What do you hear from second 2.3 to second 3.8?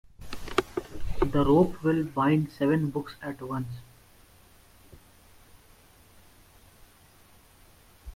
the seven books at once.